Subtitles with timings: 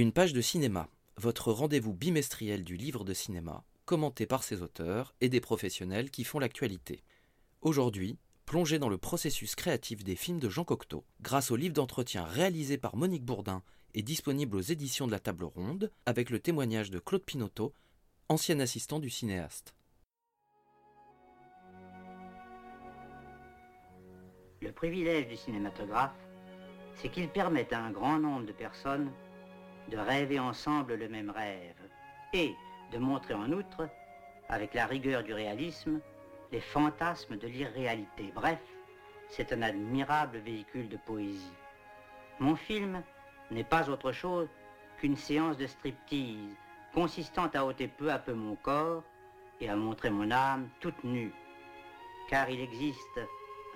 [0.00, 5.14] Une page de cinéma, votre rendez-vous bimestriel du livre de cinéma, commenté par ses auteurs
[5.20, 7.04] et des professionnels qui font l'actualité.
[7.60, 12.24] Aujourd'hui, plongez dans le processus créatif des films de Jean Cocteau, grâce au livre d'entretien
[12.24, 16.90] réalisé par Monique Bourdin et disponible aux éditions de la Table Ronde, avec le témoignage
[16.90, 17.74] de Claude Pinoteau,
[18.30, 19.74] ancien assistant du cinéaste.
[24.62, 26.16] Le privilège du cinématographe,
[26.94, 29.12] c'est qu'il permet à un grand nombre de personnes
[29.90, 31.74] de rêver ensemble le même rêve
[32.32, 32.54] et
[32.92, 33.88] de montrer en outre,
[34.48, 36.00] avec la rigueur du réalisme,
[36.52, 38.32] les fantasmes de l'irréalité.
[38.34, 38.60] Bref,
[39.28, 41.52] c'est un admirable véhicule de poésie.
[42.38, 43.02] Mon film
[43.50, 44.48] n'est pas autre chose
[44.98, 46.56] qu'une séance de striptease
[46.94, 49.04] consistant à ôter peu à peu mon corps
[49.60, 51.32] et à montrer mon âme toute nue.
[52.28, 53.20] Car il existe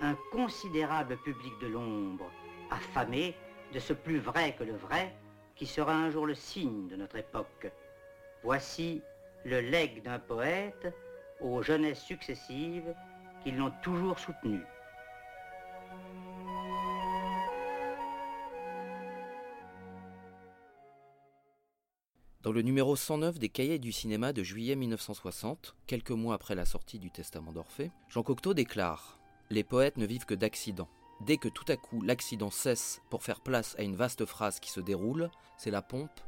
[0.01, 2.29] un considérable public de l'ombre,
[2.69, 3.35] affamé
[3.73, 5.13] de ce plus vrai que le vrai,
[5.55, 7.71] qui sera un jour le signe de notre époque.
[8.43, 9.01] Voici
[9.43, 10.93] le legs d'un poète
[11.39, 12.93] aux jeunesses successives
[13.43, 14.61] qui l'ont toujours soutenu.
[22.41, 26.65] Dans le numéro 109 des Cahiers du cinéma de juillet 1960, quelques mois après la
[26.65, 29.17] sortie du Testament d'Orphée, Jean Cocteau déclare
[29.49, 30.89] Les poètes ne vivent que d'accidents.
[31.21, 34.69] Dès que tout à coup l'accident cesse pour faire place à une vaste phrase qui
[34.69, 36.19] se déroule, c'est la pompe,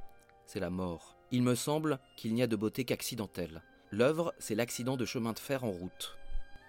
[0.46, 1.18] c'est la mort.
[1.32, 3.62] Il me semble qu'il n'y a de beauté qu'accidentelle.
[3.92, 6.18] L'œuvre, c'est l'accident de chemin de fer en route.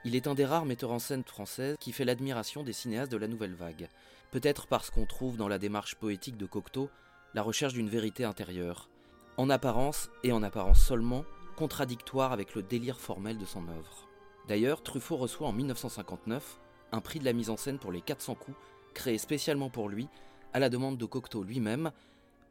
[0.04, 3.16] Il est un des rares metteurs en scène françaises qui fait l'admiration des cinéastes de
[3.16, 3.88] la nouvelle vague.
[4.30, 6.90] Peut-être parce qu'on trouve dans la démarche poétique de Cocteau
[7.34, 8.88] la recherche d'une vérité intérieure,
[9.36, 11.24] en apparence et en apparence seulement,
[11.56, 14.08] contradictoire avec le délire formel de son œuvre.
[14.46, 16.60] D'ailleurs, Truffaut reçoit en 1959
[16.92, 18.56] un prix de la mise en scène pour les 400 coups,
[18.94, 20.08] créé spécialement pour lui,
[20.52, 21.92] à la demande de Cocteau lui-même,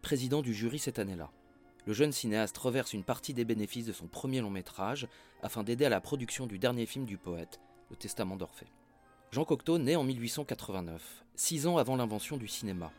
[0.01, 1.31] président du jury cette année-là.
[1.85, 5.07] Le jeune cinéaste reverse une partie des bénéfices de son premier long métrage
[5.41, 7.59] afin d'aider à la production du dernier film du poète,
[7.89, 8.67] Le Testament d'Orphée.
[9.31, 12.91] Jean Cocteau naît en 1889, six ans avant l'invention du cinéma.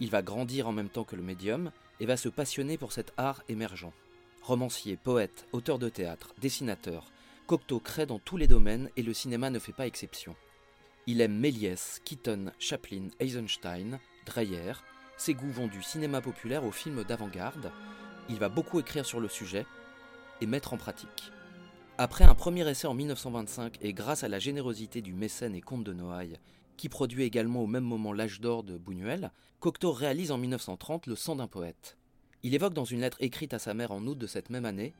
[0.00, 3.12] Il va grandir en même temps que le médium et va se passionner pour cet
[3.16, 3.92] art émergent.
[4.42, 7.10] Romancier, poète, auteur de théâtre, dessinateur,
[7.46, 10.34] Cocteau crée dans tous les domaines et le cinéma ne fait pas exception.
[11.06, 14.72] Il aime Méliès, Keaton, Chaplin, Eisenstein, Dreyer.
[15.18, 17.70] Ses goûts vont du cinéma populaire au film d'avant-garde.
[18.30, 19.66] Il va beaucoup écrire sur le sujet
[20.40, 21.30] et mettre en pratique.
[21.98, 25.84] Après un premier essai en 1925 et grâce à la générosité du mécène et comte
[25.84, 26.38] de Noailles,
[26.78, 31.16] qui produit également au même moment L'âge d'or de Buñuel, Cocteau réalise en 1930 Le
[31.16, 31.98] sang d'un poète.
[32.42, 34.94] Il évoque dans une lettre écrite à sa mère en août de cette même année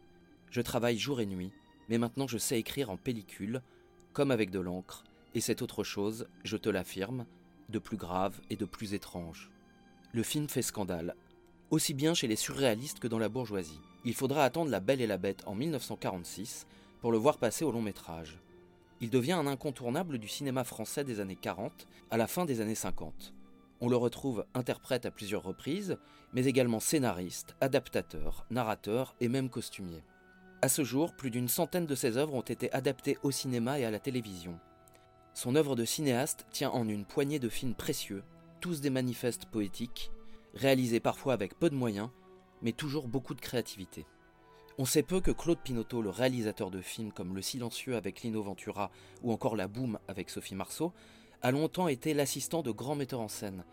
[0.51, 1.51] Je travaille jour et nuit,
[1.89, 3.63] mais maintenant je sais écrire en pellicule,
[4.13, 5.03] comme avec de l'encre,
[5.35, 7.27] et c'est autre chose, je te l'affirme,
[7.69, 9.51] de plus grave et de plus étrange.
[10.13, 11.15] Le film fait scandale,
[11.71, 13.81] aussi bien chez les surréalistes que dans la bourgeoisie.
[14.05, 16.67] Il faudra attendre La Belle et la Bête en 1946
[17.01, 18.39] pour le voir passer au long métrage.
[19.01, 22.75] Il devient un incontournable du cinéma français des années 40 à la fin des années
[22.75, 23.35] 50.
[23.81, 25.99] On le retrouve interprète à plusieurs reprises,
[26.33, 30.03] mais également scénariste, adaptateur, narrateur et même costumier.
[30.63, 33.85] À ce jour, plus d'une centaine de ses œuvres ont été adaptées au cinéma et
[33.85, 34.59] à la télévision.
[35.35, 38.23] Son œuvre de cinéaste tient en une poignée de films précieux,
[38.61, 40.13] tous des manifestes poétiques,
[40.55, 42.09] réalisés parfois avec peu de moyens,
[42.63, 44.07] mais toujours beaucoup de créativité.
[44.79, 48.43] On sait peu que Claude Pinoteau, le réalisateur de films comme Le Silencieux avec Lino
[48.43, 48.93] Ventura
[49.23, 50.93] ou encore La Boum avec Sophie Marceau,
[51.43, 53.65] a longtemps été l'assistant de grands metteurs en scène,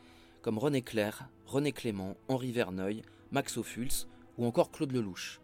[0.41, 4.07] comme René Clair, René Clément, Henri Verneuil, Max Ophuls
[4.39, 5.41] ou encore Claude Lelouch.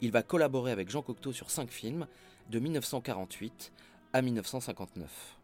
[0.00, 2.08] Il va collaborer avec Jean Cocteau sur cinq films,
[2.50, 3.72] de 1948
[4.12, 5.38] à 1959.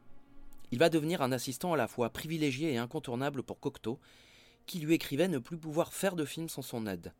[0.73, 3.99] Il va devenir un assistant à la fois privilégié et incontournable pour Cocteau,
[4.67, 7.13] qui lui écrivait ne plus pouvoir faire de film sans son aide.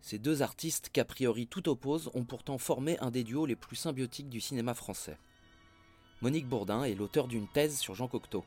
[0.00, 3.76] Ces deux artistes qu'a priori tout opposent ont pourtant formé un des duos les plus
[3.76, 5.18] symbiotiques du cinéma français.
[6.22, 8.44] Monique Bourdin est l'auteur d'une thèse sur Jean Cocteau.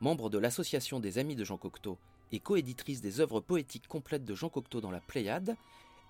[0.00, 1.98] Membre de l'Association des Amis de Jean Cocteau
[2.32, 5.56] et coéditrice des œuvres poétiques complètes de Jean Cocteau dans la Pléiade,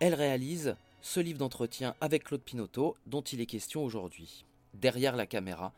[0.00, 4.44] elle réalise ce livre d'entretien avec Claude Pinoteau dont il est question aujourd'hui,
[4.74, 5.72] Derrière la caméra,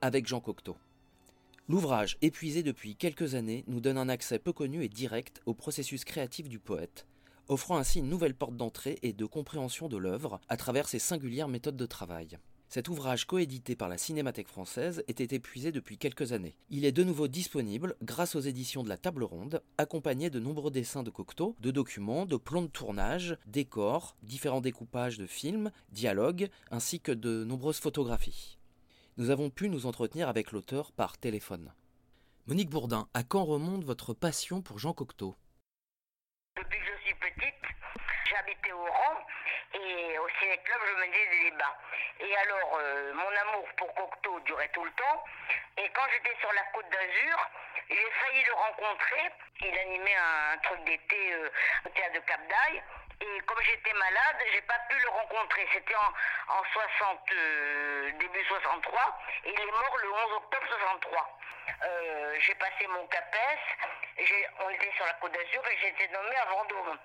[0.00, 0.76] avec Jean Cocteau.
[1.70, 6.02] L'ouvrage, épuisé depuis quelques années, nous donne un accès peu connu et direct au processus
[6.06, 7.06] créatif du poète,
[7.46, 11.46] offrant ainsi une nouvelle porte d'entrée et de compréhension de l'œuvre à travers ses singulières
[11.46, 12.38] méthodes de travail.
[12.70, 16.56] Cet ouvrage coédité par la Cinémathèque française était épuisé depuis quelques années.
[16.70, 20.70] Il est de nouveau disponible grâce aux éditions de la Table Ronde, accompagné de nombreux
[20.70, 26.48] dessins de Cocteau, de documents, de plans de tournage, décors, différents découpages de films, dialogues,
[26.70, 28.57] ainsi que de nombreuses photographies.
[29.18, 31.74] Nous avons pu nous entretenir avec l'auteur par téléphone.
[32.46, 35.34] Monique Bourdin, à quand remonte votre passion pour Jean Cocteau?
[36.56, 37.62] Depuis que je suis petite,
[38.30, 39.18] j'habitais au Rang
[39.74, 41.76] et au ciné-club, je menais des débats.
[42.20, 45.24] Et alors, euh, mon amour pour Cocteau durait tout le temps.
[45.78, 47.38] Et quand j'étais sur la côte d'Azur,
[47.90, 49.34] j'ai failli le rencontrer.
[49.62, 51.50] Il animait un, truc d'été euh,
[51.86, 52.82] au théâtre de Cap d'Aille.
[53.20, 55.66] Et comme j'étais malade, j'ai pas pu le rencontrer.
[55.72, 61.38] C'était en, en 60, euh, début 63, et il est mort le 11 octobre 63.
[61.84, 63.38] Euh, j'ai passé mon CAPES,
[64.60, 66.98] on était sur la Côte d'Azur et j'ai été nommé à Vendôme.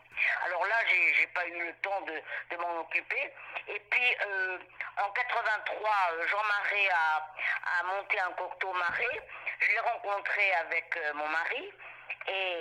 [0.45, 3.33] Alors là, j'ai pas eu le temps de, de m'en occuper.
[3.67, 4.57] Et puis, euh,
[4.97, 9.21] en 83, euh, Jean Marais a, a monté un Cocteau Marais.
[9.59, 11.71] Je l'ai rencontré avec mon mari.
[12.27, 12.52] Et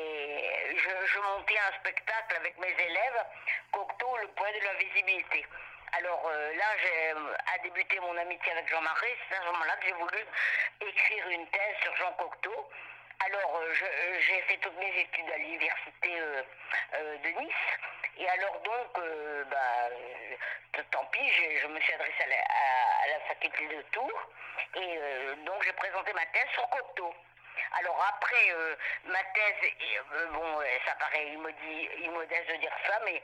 [1.23, 3.25] montais un spectacle avec mes élèves,
[3.71, 5.47] Cocteau, le poète de la visibilité.
[5.93, 9.17] Alors euh, là, j'ai euh, débuté mon amitié avec Jean Marais.
[9.29, 10.19] C'est à ce moment-là que j'ai voulu
[10.81, 12.71] écrire une thèse sur Jean Cocteau.
[13.27, 13.75] Alors, euh,
[14.21, 17.55] j'ai fait toutes mes études à l'université de Nice.
[18.19, 18.99] Et alors donc,
[19.49, 24.29] bah, tant pis, je me suis adressée à la, faculté de Tours.
[24.75, 24.99] Et
[25.45, 27.15] donc, j'ai présenté ma thèse sur Cocteau.
[27.79, 28.77] Alors après, euh,
[29.07, 29.71] ma thèse,
[30.13, 33.23] euh, bon, ça paraît immodeste de dire ça, mais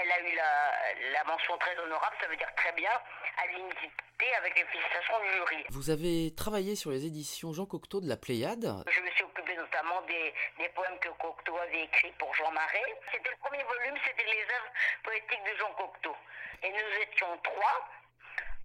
[0.00, 3.90] elle a eu la, la mention très honorable, ça veut dire très bien, à l'unité
[4.38, 5.64] avec les félicitations du jury.
[5.70, 8.66] Vous avez travaillé sur les éditions Jean Cocteau de la Pléiade.
[8.88, 12.98] Je me suis occupée notamment des, des poèmes que Cocteau avait écrits pour Jean Marais.
[13.12, 14.72] C'était le premier volume, c'était les œuvres
[15.04, 16.16] poétiques de Jean Cocteau.
[16.62, 17.88] Et nous étions trois.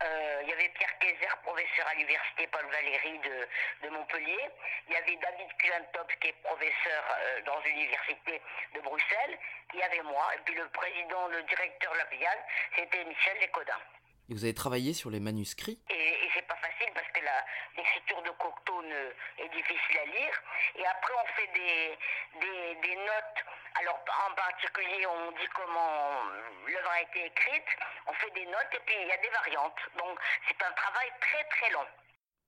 [0.04, 4.50] Euh, il y avait Pierre Kayser, professeur à l'université Paul Valéry de, Montpellier.
[4.88, 8.42] Il y avait David Kuentop, qui est professeur euh, dans l'université
[8.74, 9.38] de Bruxelles.
[9.74, 10.28] Il y avait moi.
[10.36, 12.40] Et puis le président, le directeur de la Pléiade,
[12.76, 13.80] c'était Michel Lécodin.
[14.32, 15.78] Et vous avez travaillé sur les manuscrits?
[15.90, 17.20] Et, et c'est pas facile parce que
[17.76, 18.82] l'écriture de Cocteau
[19.38, 20.42] est difficile à lire.
[20.76, 21.98] Et après, on fait des,
[22.40, 23.44] des, des notes.
[23.76, 24.00] Alors,
[24.30, 26.24] en particulier, on dit comment
[26.66, 27.68] l'œuvre a été écrite.
[28.08, 29.80] On fait des notes et puis il y a des variantes.
[29.98, 30.18] Donc,
[30.48, 31.86] c'est un travail très très long.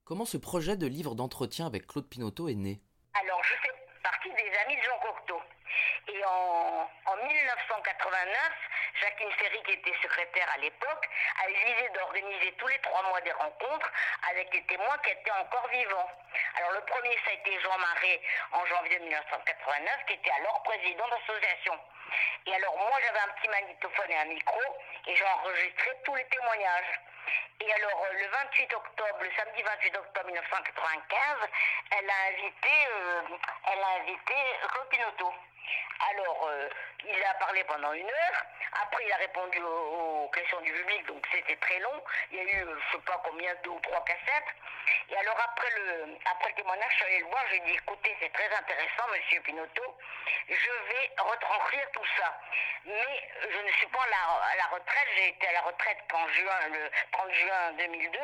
[0.06, 2.80] Comment ce projet de livre d'entretien avec Claude Pinoteau est né?
[3.14, 5.42] Alors, je fais partie des amis de Jean Cocteau.
[6.08, 8.52] Et en, en 1989,
[9.01, 11.10] Jacqueline Ferry, qui était secrétaire à l'époque,
[11.44, 13.92] a eu d'organiser tous les trois mois des rencontres
[14.30, 16.12] avec les témoins qui étaient encore vivants.
[16.56, 18.22] Alors, le premier, ça a été Jean Marais
[18.52, 21.80] en janvier 1989, qui était alors président d'association.
[22.46, 24.62] Et alors, moi, j'avais un petit magnétophone et un micro,
[25.08, 27.00] et j'ai enregistré tous les témoignages.
[27.62, 31.50] Et alors, euh, le 28 octobre, le samedi 28 octobre 1995,
[31.92, 33.22] elle a invité, euh,
[33.72, 34.34] elle a invité.
[36.12, 36.70] Alors, euh,
[37.06, 38.46] il a parlé pendant une heure.
[38.82, 42.04] Après, il a répondu aux, aux questions du public, donc c'était très long.
[42.32, 44.56] Il y a eu, je sais pas combien, deux ou trois cassettes.
[45.10, 47.44] Et alors, après le, après le témoignage, je suis allée le voir.
[47.48, 49.98] Je lui ai dit, écoutez, c'est très intéressant, monsieur Pinoteau.
[50.50, 52.40] Je vais retranscrire tout ça.
[52.86, 55.08] Mais je ne suis pas à la, retraite.
[55.16, 58.20] J'ai été à la retraite qu'en juin, le 30 juin 2002.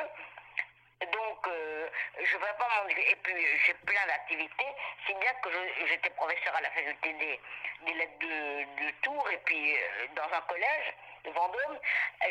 [1.12, 1.90] Donc, euh,
[2.22, 2.90] je ne vais pas m'en...
[2.90, 4.68] Et puis, j'ai plein d'activités,
[5.06, 5.50] si bien que
[5.88, 10.94] j'étais professeur à la faculté des, lettres de, Tours, et puis euh, dans un collège
[11.24, 11.80] de Vendôme,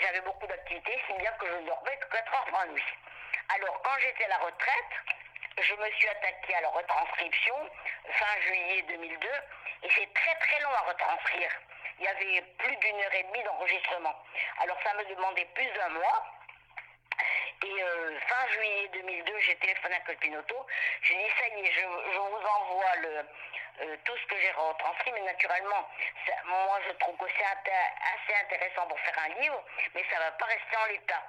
[0.02, 2.82] j'avais beaucoup d'activités, si bien que je dormais que 4 heures par nuit.
[3.48, 4.92] Alors, quand j'étais à la retraite,
[5.60, 7.54] je me suis attaquée à la retranscription
[8.10, 9.28] fin juillet 2002,
[9.84, 11.50] et c'est très très long à retranscrire.
[11.98, 14.14] Il y avait plus d'une heure et demie d'enregistrement.
[14.60, 16.24] Alors, ça me demandait plus d'un mois.
[17.64, 20.66] Et euh, fin juillet 2002, j'ai téléphoné à Pinoteau.
[21.02, 22.92] J'ai dit, ça y est, je, vous envoie
[23.80, 25.88] euh, tout ce que j'ai retranscrit, mais naturellement,
[26.46, 29.64] moi je trouve que c'est assez intéressant pour faire un livre,
[29.94, 31.22] mais ça ne va pas rester en l'état.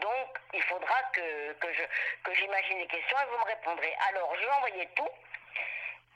[0.00, 1.82] Donc, il faudra que, que, je,
[2.34, 3.94] j'imagine les questions et vous me répondrez.
[4.08, 5.08] Alors, je lui ai envoyé tout.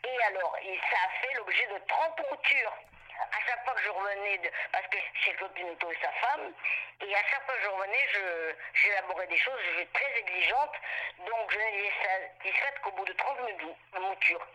[0.04, 2.72] Et alors, et ça a fait l'objet de 30 moutures.
[3.20, 4.40] À chaque fois que je revenais,
[4.72, 6.52] parce que chez Claude Pinoteau et sa femme,
[7.00, 10.72] et à chaque fois que je revenais, je, j'élaborais des choses, je suis très exigeante,
[11.26, 14.46] donc je n'étais satisfaite qu'au bout de 30 mou- moutures.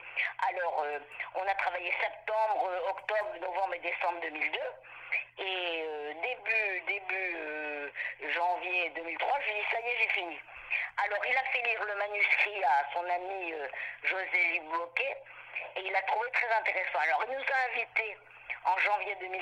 [0.50, 1.00] Alors, euh,
[1.36, 4.60] on a travaillé septembre, octobre, novembre et décembre 2002,
[5.40, 7.53] et euh, début, début euh,
[8.34, 10.38] janvier 2003, j'ai dit ça y est, j'ai fini.
[11.06, 13.68] Alors, il a fait lire le manuscrit à son ami euh,
[14.04, 15.18] José Liboquet
[15.78, 17.00] et il a trouvé très intéressant.
[17.00, 18.18] Alors, il nous a invités
[18.66, 19.38] en janvier 2003,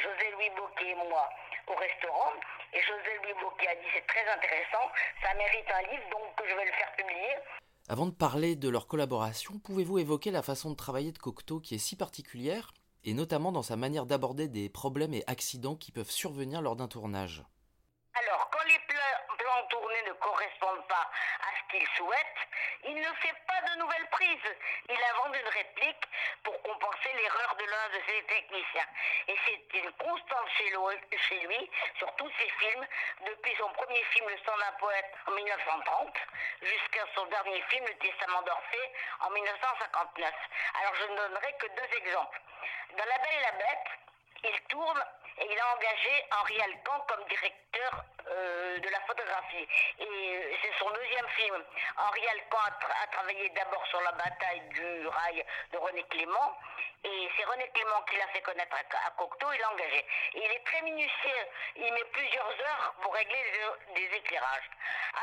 [0.00, 1.28] José Louis Boquet et moi,
[1.68, 2.32] au restaurant.
[2.72, 4.84] Et José Louis Boquet a dit c'est très intéressant,
[5.22, 7.34] ça mérite un livre, donc je vais le faire publier.
[7.88, 11.74] Avant de parler de leur collaboration, pouvez-vous évoquer la façon de travailler de Cocteau qui
[11.74, 12.72] est si particulière,
[13.04, 16.88] et notamment dans sa manière d'aborder des problèmes et accidents qui peuvent survenir lors d'un
[16.88, 17.42] tournage?
[19.68, 22.36] Tournés ne correspondent pas à ce qu'il souhaite,
[22.84, 24.56] il ne fait pas de nouvelles prises.
[24.88, 26.04] Il invente une réplique
[26.42, 28.86] pour compenser l'erreur de l'un de ses techniciens.
[29.28, 32.86] Et c'est une constante chez lui, chez lui, sur tous ses films,
[33.26, 36.16] depuis son premier film Le sang d'un poète en 1930
[36.62, 40.34] jusqu'à son dernier film Le Testament d'Orphée en 1959.
[40.80, 42.40] Alors je ne donnerai que deux exemples.
[42.96, 43.88] Dans La Belle et la Bête,
[44.44, 45.04] il tourne
[45.38, 49.66] et il a engagé Henri Alcan comme directeur euh, de la photographie.
[49.98, 51.64] Et euh, c'est son deuxième film.
[51.96, 56.58] Henri Alcan a, tra- a travaillé d'abord sur la bataille du rail de René Clément.
[57.04, 60.06] Et c'est René Clément qui l'a fait connaître à, Cocteau, il l'a engagé.
[60.34, 61.46] Il est très minutieux,
[61.76, 63.42] il met plusieurs heures pour régler
[63.94, 64.70] des, des éclairages.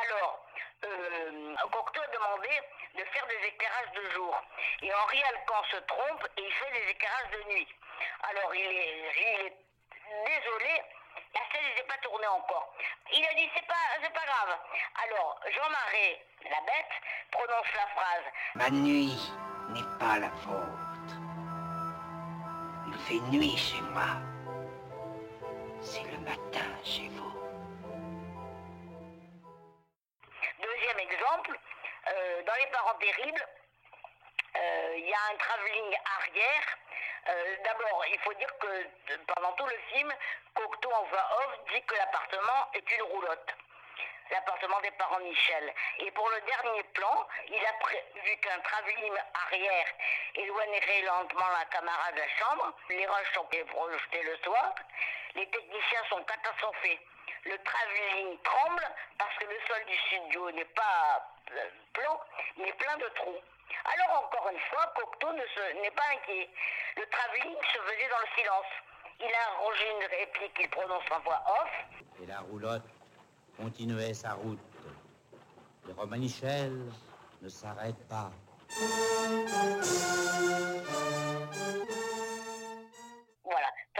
[0.04, 0.46] Alors,
[0.84, 2.50] euh, Cocteau a demandé
[2.96, 4.42] de faire des éclairages de jour.
[4.82, 7.68] Et Henri Alcan se trompe et il fait des éclairages de nuit.
[8.24, 9.54] Alors il est, il est
[10.26, 10.82] désolé,
[11.34, 12.74] la scène n'était pas tournée encore.
[13.14, 14.58] Il a dit c'est pas, c'est pas grave.
[15.04, 16.94] Alors Jean Marais, la bête,
[17.32, 18.24] prononce la phrase
[18.56, 19.32] Ma nuit
[19.70, 20.90] n'est pas la vôtre.
[22.88, 24.18] Il fait nuit chez moi.
[25.82, 27.34] C'est le matin chez vous.
[30.62, 31.58] Deuxième exemple,
[32.08, 33.46] euh, dans Les Parents Terribles,
[34.56, 36.78] euh, il y a un travelling arrière.
[37.30, 40.12] Euh, D'abord, il faut dire que pendant tout le film,
[40.56, 43.56] Cocteau en voix off dit que l'appartement est une roulotte.
[44.32, 45.74] L'appartement des parents Michel.
[46.00, 49.88] Et pour le dernier plan, il a prévu qu'un travelling arrière
[50.36, 52.74] éloignerait lentement la caméra de la chambre.
[52.90, 54.76] Les roches sont projetées le soir.
[55.36, 57.00] Les techniciens sont catastrophés.
[57.46, 62.20] Le travelling tremble parce que le sol du studio n'est pas euh, plan,
[62.58, 63.42] mais plein de trous.
[63.86, 66.50] Alors encore une fois, Cocteau n'est pas inquiet.
[66.98, 68.72] Le travelling se faisait dans le silence.
[69.20, 71.72] Il a arrangé une réplique qu'il prononce en voix off.
[72.22, 72.84] Et la roulotte
[73.58, 74.60] continuait sa route.
[75.88, 76.72] Le Romanichel
[77.42, 78.32] ne s'arrête pas.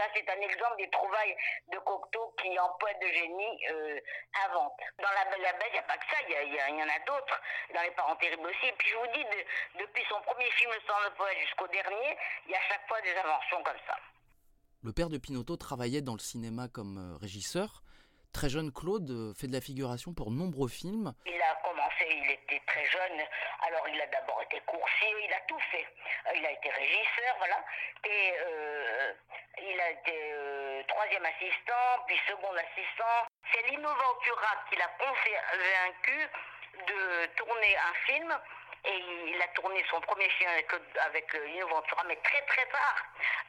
[0.00, 1.36] Ça c'est un exemple des trouvailles
[1.68, 4.00] de Cocteau qui, en poète de génie, euh,
[4.48, 4.72] invente.
[4.96, 6.88] Dans La Belle la il n'y a pas que ça, il y, y y en
[6.88, 7.36] a d'autres.
[7.74, 8.66] Dans Les Parents Terribles aussi.
[8.66, 11.66] Et puis je vous dis, de- depuis son premier film, Le sang de poète, jusqu'au
[11.68, 12.16] dernier,
[12.46, 13.96] il y a chaque fois des inventions comme ça.
[14.82, 17.82] Le père de Pinotto travaillait dans le cinéma comme euh, régisseur.
[18.32, 21.12] Très jeune Claude euh, fait de la figuration pour nombreux films.
[21.26, 23.18] Il a commencé, il était très jeune,
[23.66, 25.86] alors il a d'abord été coursier, il a tout fait.
[26.28, 27.58] Euh, Il a été régisseur, voilà,
[28.04, 29.12] et euh,
[29.62, 33.26] il a été troisième assistant, puis second assistant.
[33.52, 36.28] C'est Lino Ventura qui l'a convaincu
[36.86, 38.38] de tourner un film.
[38.84, 40.68] Et il a tourné son premier film avec,
[41.06, 42.96] avec euh, Lino Ventura, mais très très tard.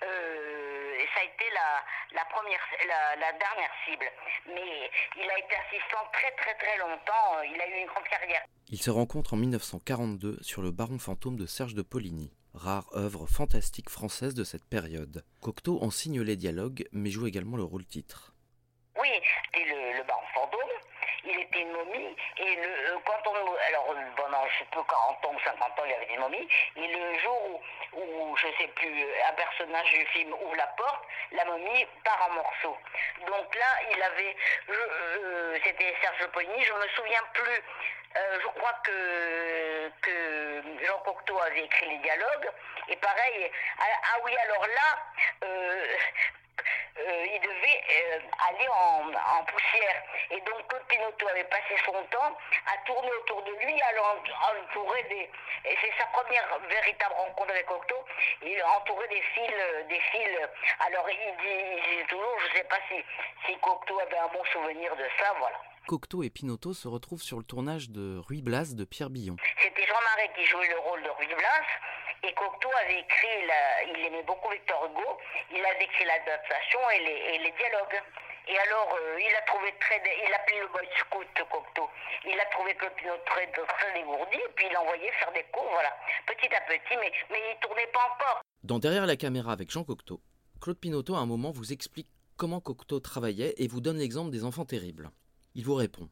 [0.03, 1.83] Euh, et ça a été la,
[2.19, 4.05] la première, la, la dernière cible.
[4.47, 7.37] Mais il a été assistant très très très longtemps.
[7.37, 8.43] Euh, Il a eu une grande carrière.
[8.69, 13.25] Ils se rencontrent en 1942 sur le Baron fantôme de Serge de Poligny, rare œuvre
[13.27, 15.23] fantastique française de cette période.
[15.41, 18.33] Cocteau en signe les dialogues, mais joue également le rôle titre.
[18.99, 19.09] Oui,
[19.45, 20.59] c'était le, le baron fantôme.
[21.23, 22.15] Il était une momie.
[22.37, 23.35] Et le, euh, quand on.
[23.67, 24.09] Alors, euh,
[24.53, 26.47] je sais plus, 40 ans ou 50 ans, il y avait des momies.
[26.75, 27.61] Et le jour
[27.93, 32.27] où, où, je sais plus, un personnage du film ouvre la porte, la momie part
[32.29, 32.77] en morceaux.
[33.27, 34.35] Donc là, il avait.
[34.69, 37.63] euh, c'était Serge Poligny, je me souviens plus.
[38.17, 42.49] Euh, je crois que, que Jean Cocteau avait écrit les dialogues.
[42.89, 44.99] Et pareil, ah, ah oui, alors là,
[45.45, 45.85] euh,
[47.71, 50.03] euh, aller en, en poussière.
[50.31, 52.37] Et donc Claude Pinotto avait passé son temps
[52.67, 54.23] à tourner autour de lui, à l'en-
[54.61, 55.29] entourer des...
[55.63, 58.03] Et c'est sa première véritable rencontre avec Cocteau.
[58.41, 60.37] Il entourait des fils, euh, des fils.
[60.79, 62.95] Alors il dit, il toujours, je ne sais pas si,
[63.45, 65.59] si Cocteau avait un bon souvenir de ça, voilà.
[65.87, 69.35] Cocteau et Pinotto se retrouvent sur le tournage de Ruy Blas de Pierre Billon.
[69.61, 71.65] C'était Jean Marais qui jouait le rôle de Ruy Blas.
[72.23, 75.17] Et Cocteau avait écrit, la- il aimait beaucoup Victor Hugo,
[75.51, 78.01] il avait écrit l'adaptation et les, et les dialogues.
[78.47, 79.97] Et alors, euh, il a trouvé très,
[80.27, 81.89] il appelait le boy scout Cocteau.
[82.25, 82.85] Il a trouvé que
[83.25, 85.95] très, très dégourdi, et puis il l'envoyait faire des cours, voilà,
[86.27, 88.41] petit à petit, mais, mais il tournait pas encore.
[88.63, 90.21] Dans Derrière la caméra avec Jean Cocteau,
[90.61, 94.43] Claude Pinotto à un moment vous explique comment Cocteau travaillait et vous donne l'exemple des
[94.43, 95.09] enfants terribles.
[95.55, 96.09] Il vous répond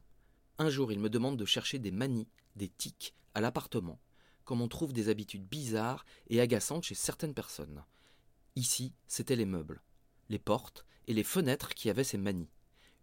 [0.58, 3.98] Un jour, il me demande de chercher des manies, des tics, à l'appartement,
[4.50, 7.84] comme on trouve des habitudes bizarres et agaçantes chez certaines personnes.
[8.56, 9.80] Ici, c'étaient les meubles,
[10.28, 12.50] les portes et les fenêtres qui avaient ces manies.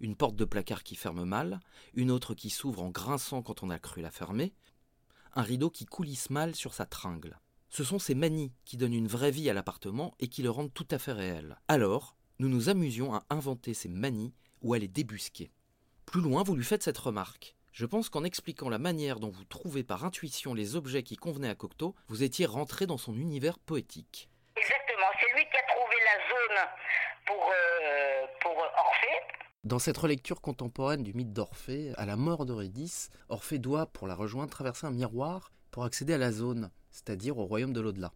[0.02, 1.62] Une porte de placard qui ferme mal,
[1.94, 4.56] une autre qui s'ouvre en grinçant quand on a cru la fermer,
[5.36, 7.40] un rideau qui coulisse mal sur sa tringle.
[7.70, 10.74] Ce sont ces manies qui donnent une vraie vie à l'appartement et qui le rendent
[10.74, 11.58] tout à fait réel.
[11.70, 15.50] Alors, nous nous amusions à inventer ces manies ou à les débusquer.
[16.06, 17.57] Plus loin, vous lui faites cette remarque.
[17.78, 21.48] Je pense qu'en expliquant la manière dont vous trouvez par intuition les objets qui convenaient
[21.48, 24.32] à Cocteau, vous étiez rentré dans son univers poétique.
[24.56, 26.68] Exactement, c'est lui qui a trouvé la zone
[27.28, 29.36] pour, euh, pour Orphée.
[29.64, 34.16] Dans cette relecture contemporaine du mythe d'Orphée, à la mort d'Eurydice, Orphée doit, pour la
[34.16, 38.12] rejoindre, traverser un miroir pour accéder à la zone, c'est-à-dire au royaume de l'au-delà.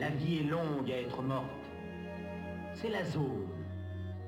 [0.00, 1.46] La vie est longue à être morte.
[2.74, 3.57] C'est la zone.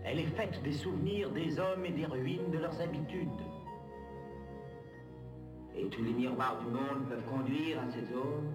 [0.04, 3.28] Elle est faite des souvenirs des hommes et des ruines de leurs habitudes.
[5.76, 8.52] Et tous les miroirs du monde peuvent conduire à cette zone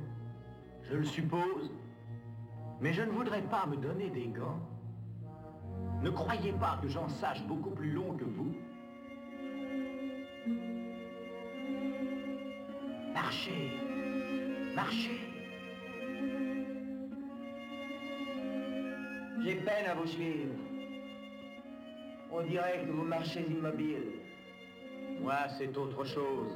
[0.90, 1.72] Je le suppose.
[2.82, 4.60] Mais je ne voudrais pas me donner des gants.
[6.02, 8.54] Ne croyez pas que j'en sache beaucoup plus long que vous.
[13.14, 13.72] Marchez,
[14.75, 15.20] marchez.
[19.42, 20.54] J'ai peine à vous suivre.
[22.32, 24.20] On dirait que vous marchez immobile.
[25.22, 26.51] Moi, c'est autre chose.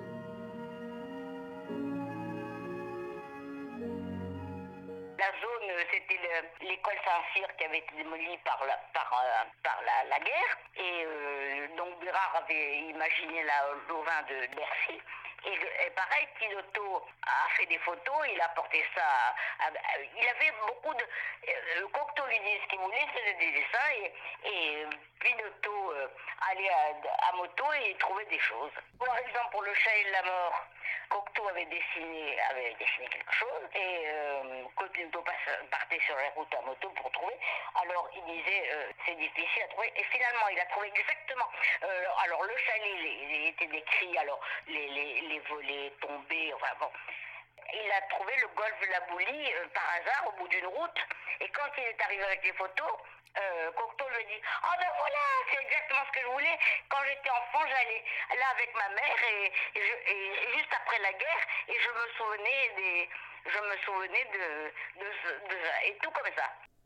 [5.17, 10.57] La zone, c'était le- l'école Saint-Cyr qui avait été démolie par la, euh, guerre.
[10.77, 13.53] Et euh, donc Bérard avait imaginé la
[13.87, 14.99] l'auvent de Bercy.
[15.45, 19.35] Et, pareil, Pinotto a fait des photos, il a porté ça.
[20.17, 21.03] il avait beaucoup de.
[22.49, 23.91] Euh, ce qu'il voulait, faisait des dessins.
[23.95, 24.13] Et,
[24.49, 24.85] et
[25.19, 26.07] Pinotto euh,
[26.49, 28.71] allait à, à moto et il trouvait des choses.
[28.97, 30.65] Par exemple, pour le chat et la mort,
[31.09, 33.61] Cocteau avait dessiné, avait dessiné quelque chose.
[33.75, 34.63] Et euh,
[35.25, 37.35] passe- partait sur la route à moto pour trouver,
[37.75, 39.91] alors il disait euh, c'est difficile à trouver.
[39.95, 41.49] Et finalement, il a trouvé exactement.
[41.83, 46.73] euh, alors le chalet, il, il était décrit, alors les, les, les volets tombés, enfin
[46.79, 46.91] bon.
[47.73, 50.99] Il a trouvé le golfe de la Boulie euh, par hasard au bout d'une route.
[51.39, 52.91] Et quand il est arrivé avec les photos,
[53.37, 56.57] euh, Cocteau lui dit Ah ben voilà, c'est exactement ce que je voulais.
[56.89, 58.03] Quand j'étais enfant, j'allais
[58.37, 59.51] là avec ma mère et,
[60.57, 63.09] juste après la guerre, et je me souvenais des.
[63.45, 64.73] De.
[65.87, 66.43] Et tout comme ça.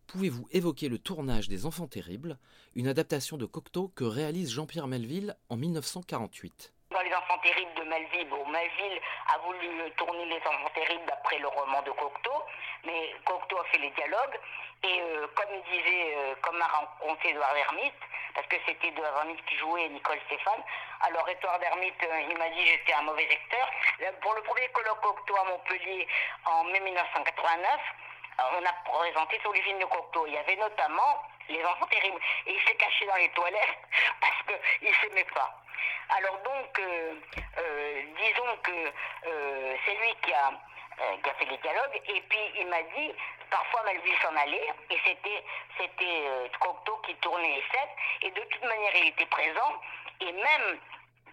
[0.08, 2.38] Pouvez-vous évoquer le tournage des Enfants Terribles,
[2.76, 7.84] une adaptation de Cocteau que réalise Jean-Pierre Melville en 1948 Dans Les Enfants Terribles de
[7.86, 9.02] Melville, bon, Melville
[9.34, 12.44] a voulu tourner Les Enfants Terribles d'après le roman de Cocteau,
[12.84, 14.40] mais Cocteau a fait les dialogues,
[14.84, 17.96] et euh, comme il disait, euh, comme a rencontré Edouard Hermite,
[18.36, 20.64] parce que c'était Edouard Hermite qui jouait Nicole Stéphane,
[21.02, 23.68] alors Edouard Hermite, euh, il m'a dit j'étais un mauvais acteur.
[24.22, 26.08] Pour le premier colloque Cocteau à Montpellier
[26.46, 27.80] en mai 1989,
[28.40, 30.26] euh, on a présenté tous les films de Cocteau.
[30.28, 32.20] Il y avait notamment Les Enfants Terribles.
[32.48, 33.78] Et il s'est caché dans les toilettes
[34.22, 35.64] parce qu'il ne s'aimait pas.
[36.10, 37.16] Alors donc, euh,
[37.58, 38.92] euh, disons que
[39.28, 40.52] euh, c'est lui qui a,
[41.24, 42.02] qui a fait les dialogues.
[42.08, 43.14] Et puis il m'a dit,
[43.50, 45.44] parfois Melville s'en allait, et c'était
[45.78, 46.28] c'était
[46.60, 47.90] Cocteau qui tournait les scènes.
[48.22, 49.82] Et de toute manière, il était présent.
[50.22, 50.80] Et même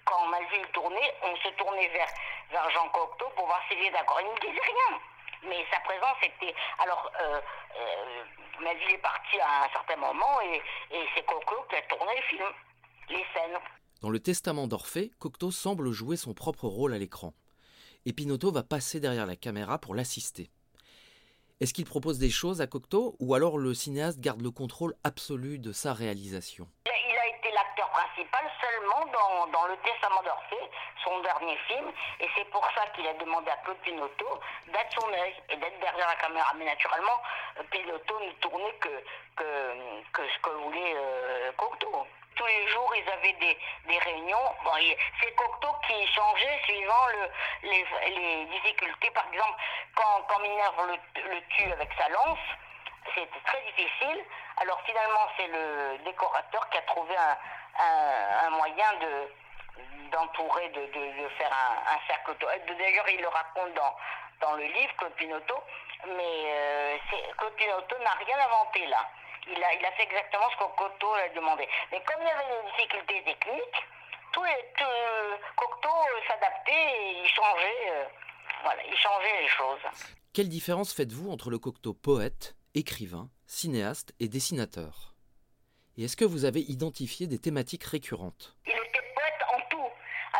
[0.05, 2.09] quand Melville tournait, on se tournait vers,
[2.51, 4.21] vers Jean Cocteau pour voir s'il était d'accord.
[4.21, 5.01] Il ne disait rien.
[5.43, 6.55] Mais sa présence était.
[6.79, 7.11] Alors,
[8.61, 10.63] euh, Melville est parti à un certain moment et,
[10.95, 12.53] et c'est Cocteau qui a tourné les films,
[13.11, 13.59] les scènes.
[14.03, 17.35] Dans le testament d'Orphée, Cocteau semble jouer son propre rôle à l'écran.
[18.07, 20.51] Et Pinotto va passer derrière la caméra pour l'assister.
[21.61, 25.59] Est-ce qu'il propose des choses à Cocteau ou alors le cinéaste garde le contrôle absolu
[25.59, 30.23] de sa réalisation Il a, il a été l'acteur principal seulement dans, dans Le Testament
[30.23, 30.71] d'Orphée,
[31.05, 35.13] son dernier film, et c'est pour ça qu'il a demandé à Claude Pinotto d'être son
[35.13, 36.53] œil et d'être derrière la caméra.
[36.57, 37.21] Mais naturellement,
[37.59, 39.05] euh, Pinotto ne tournait que,
[39.37, 39.75] que,
[40.13, 42.07] que ce que voulait euh, Cocteau.
[42.37, 44.55] Tous les jours, ils avaient des, des réunions.
[44.65, 44.73] Bon,
[45.21, 49.11] c'est Cocteau qui changeait suivant le, les, les difficultés.
[49.11, 49.59] Par exemple,
[49.95, 52.39] quand, quand Minerve le, le tue avec sa lance,
[53.15, 54.25] c'était très difficile.
[54.59, 57.37] Alors finalement, c'est le décorateur qui a trouvé un,
[58.47, 59.33] un- moyen de
[60.13, 60.87] d'entourer, de,
[61.39, 62.33] faire un, un cercle.
[62.43, 63.97] Euh, D'ailleurs, il le raconte dans,
[64.41, 65.55] dans le livre, Claude Pinotto,
[66.07, 66.97] mais euh,
[67.39, 67.55] Claude
[68.03, 69.09] n'a rien inventé là.
[69.47, 71.67] Il a, il a fait exactement ce que Cocteau a demandé.
[71.93, 73.85] Mais comme il y avait des difficultés techniques,
[74.33, 74.85] tout, les, tout
[75.57, 78.05] Cocteau euh, s'adaptait et il changeait, euh,
[78.65, 79.81] voilà, il changeait les choses.
[80.35, 85.15] Quelle différence faites-vous entre le Cocteau poète, écrivain, cinéaste et dessinateur
[85.97, 88.57] Et est-ce que vous avez identifié des thématiques récurrentes?
[88.67, 89.91] Il était poète en tout.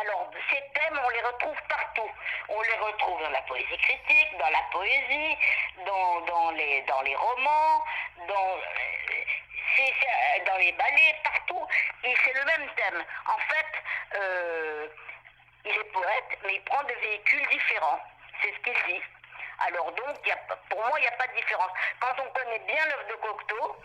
[0.01, 2.09] Alors, ces thèmes, on les retrouve partout.
[2.49, 5.35] On les retrouve dans la poésie critique, dans la poésie,
[5.85, 7.83] dans, dans les, dans les romans,
[8.27, 8.57] dans,
[10.45, 11.67] dans les ballets, partout.
[12.03, 13.03] Et c'est le même thème.
[13.27, 14.87] En fait, euh,
[15.65, 17.99] il est poète, mais il prend des véhicules différents.
[18.41, 19.01] C'est ce qu'il dit.
[19.67, 21.71] Alors donc, a pour moi, il n'y a pas de différence.
[21.99, 23.75] Quand on connaît bien l'œuvre de Cocteau,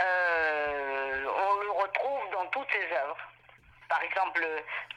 [0.00, 3.16] euh, on le retrouve dans toutes ses œuvres.
[3.88, 4.40] Par exemple,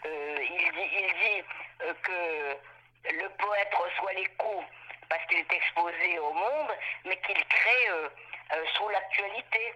[0.06, 1.43] euh, il dit, il dit
[1.84, 4.65] euh, que le poète reçoit les coups
[5.10, 6.72] parce qu'il est exposé au monde,
[7.06, 7.89] mais qu'il crée
[8.76, 9.74] sous l'actualité.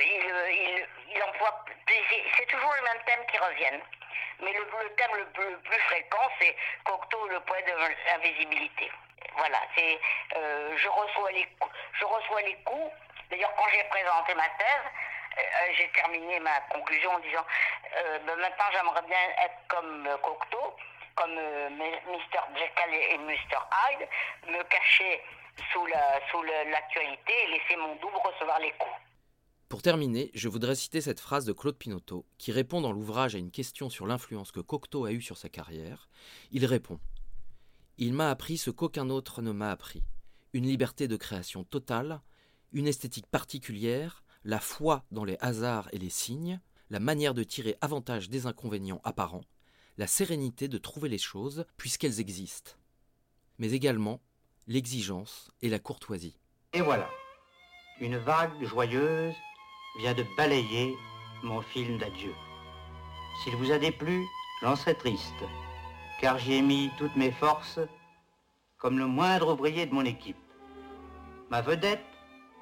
[0.00, 3.80] Il, emploie, c'est- toujours les mêmes thèmes qui reviennent.
[4.40, 7.72] Mais le, le thème le plus, le plus fréquent, c'est Cocteau, le poète de
[8.10, 8.90] l'invisibilité.
[9.36, 9.98] Voilà, c'est
[10.36, 11.46] euh, je reçois les
[11.98, 12.92] je reçois les coups.
[13.30, 14.86] D'ailleurs, quand j'ai présenté ma thèse,
[15.38, 17.44] euh, euh, j'ai terminé ma conclusion en disant
[18.26, 20.76] ben, maintenant j'aimerais bien être comme Cocteau,
[21.14, 22.40] comme Mr.
[22.56, 23.58] Jekyll et Mr.
[23.72, 24.08] Hyde,
[24.48, 25.22] me cacher
[25.72, 28.94] sous la sous l'actualité et laisser mon double recevoir les coups.
[29.68, 33.38] Pour terminer, je voudrais citer cette phrase de Claude Pinoteau, qui répond dans l'ouvrage à
[33.38, 36.08] une question sur l'influence que Cocteau a eue sur sa carrière.
[36.52, 37.00] Il répond
[37.98, 40.02] Il m'a appris ce qu'aucun autre ne m'a appris
[40.54, 42.22] une liberté de création totale,
[42.72, 47.76] une esthétique particulière, la foi dans les hasards et les signes, la manière de tirer
[47.80, 49.44] avantage des inconvénients apparents,
[49.98, 52.72] la sérénité de trouver les choses puisqu'elles existent,
[53.58, 54.20] mais également
[54.68, 56.38] l'exigence et la courtoisie.
[56.72, 57.10] Et voilà,
[58.00, 59.34] une vague joyeuse
[59.98, 60.94] vient de balayer
[61.42, 62.32] mon film d'adieu.
[63.42, 64.24] S'il vous a déplu,
[64.62, 65.42] j'en serais triste,
[66.20, 67.80] car j'y ai mis toutes mes forces
[68.78, 70.36] comme le moindre ouvrier de mon équipe.
[71.50, 72.04] Ma vedette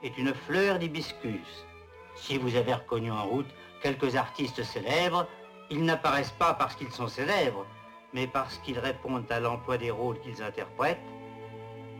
[0.03, 1.67] est une fleur d'hibiscus.
[2.15, 3.51] Si vous avez reconnu en route
[3.83, 5.27] quelques artistes célèbres,
[5.71, 7.67] ils n'apparaissent pas parce qu'ils sont célèbres,
[8.13, 11.01] mais parce qu'ils répondent à l'emploi des rôles qu'ils interprètent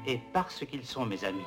[0.07, 1.47] et parce qu'ils sont mes amis.